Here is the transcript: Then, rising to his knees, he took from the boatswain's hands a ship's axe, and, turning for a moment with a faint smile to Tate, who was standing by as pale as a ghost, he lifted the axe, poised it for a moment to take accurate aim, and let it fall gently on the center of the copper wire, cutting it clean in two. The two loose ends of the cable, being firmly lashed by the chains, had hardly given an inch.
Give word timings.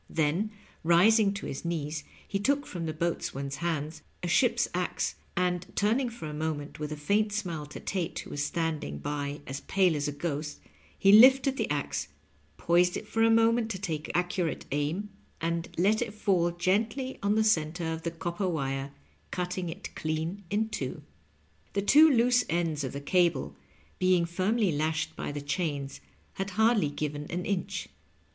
Then, 0.09 0.49
rising 0.83 1.31
to 1.35 1.45
his 1.45 1.63
knees, 1.63 2.03
he 2.27 2.39
took 2.39 2.65
from 2.65 2.87
the 2.87 2.91
boatswain's 2.93 3.57
hands 3.57 4.01
a 4.23 4.27
ship's 4.27 4.67
axe, 4.73 5.13
and, 5.37 5.63
turning 5.75 6.09
for 6.09 6.25
a 6.27 6.33
moment 6.33 6.79
with 6.79 6.91
a 6.91 6.97
faint 6.97 7.31
smile 7.31 7.67
to 7.67 7.79
Tate, 7.79 8.17
who 8.17 8.31
was 8.31 8.43
standing 8.43 8.97
by 8.97 9.41
as 9.45 9.59
pale 9.59 9.95
as 9.95 10.07
a 10.07 10.11
ghost, 10.11 10.59
he 10.97 11.11
lifted 11.11 11.55
the 11.55 11.69
axe, 11.69 12.07
poised 12.57 12.97
it 12.97 13.07
for 13.07 13.21
a 13.21 13.29
moment 13.29 13.69
to 13.69 13.79
take 13.79 14.09
accurate 14.15 14.65
aim, 14.71 15.09
and 15.39 15.69
let 15.77 16.01
it 16.01 16.15
fall 16.15 16.49
gently 16.49 17.19
on 17.21 17.35
the 17.35 17.43
center 17.43 17.93
of 17.93 18.01
the 18.01 18.09
copper 18.09 18.49
wire, 18.49 18.91
cutting 19.29 19.69
it 19.69 19.93
clean 19.93 20.43
in 20.49 20.67
two. 20.69 21.03
The 21.73 21.83
two 21.83 22.09
loose 22.09 22.43
ends 22.49 22.83
of 22.83 22.93
the 22.93 23.01
cable, 23.01 23.55
being 23.99 24.25
firmly 24.25 24.71
lashed 24.71 25.15
by 25.15 25.31
the 25.31 25.41
chains, 25.41 26.01
had 26.33 26.49
hardly 26.57 26.89
given 26.89 27.27
an 27.29 27.45
inch. 27.45 27.87